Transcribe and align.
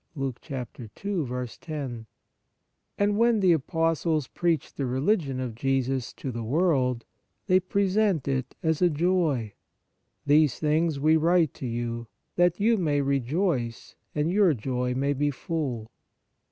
"|| 0.09 0.15
And 0.15 0.87
when 3.19 3.39
the 3.39 3.51
Apostles 3.51 4.27
preach 4.29 4.73
the 4.73 4.85
religion 4.87 5.39
of 5.39 5.53
Jesus 5.53 6.11
to 6.13 6.31
the 6.31 6.43
world, 6.43 7.05
they 7.45 7.59
present 7.59 8.27
it 8.27 8.55
as 8.63 8.81
a 8.81 8.89
joy:" 8.89 9.53
These 10.25 10.57
things 10.59 10.99
we 10.99 11.17
write 11.17 11.53
to 11.53 11.67
you, 11.67 12.07
that 12.35 12.59
you 12.59 12.77
may 12.77 13.01
re 13.01 13.19
joice 13.21 13.93
and 14.15 14.31
your 14.31 14.55
joy 14.55 14.95
may 14.95 15.13
be 15.13 15.29
full. 15.29 15.91